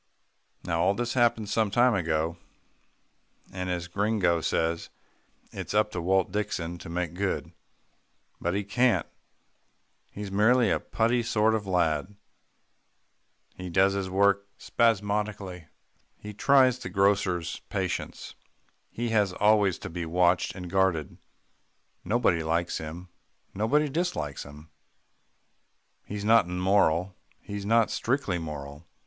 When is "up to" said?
5.75-6.01